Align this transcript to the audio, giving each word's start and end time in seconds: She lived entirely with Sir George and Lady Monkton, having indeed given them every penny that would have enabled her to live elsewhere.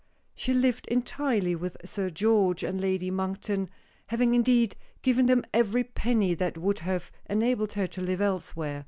She 0.33 0.51
lived 0.51 0.87
entirely 0.87 1.55
with 1.55 1.77
Sir 1.85 2.09
George 2.09 2.63
and 2.63 2.81
Lady 2.81 3.11
Monkton, 3.11 3.69
having 4.07 4.33
indeed 4.33 4.75
given 5.03 5.27
them 5.27 5.45
every 5.53 5.83
penny 5.83 6.33
that 6.33 6.57
would 6.57 6.79
have 6.79 7.11
enabled 7.29 7.73
her 7.73 7.85
to 7.85 8.01
live 8.01 8.19
elsewhere. 8.19 8.79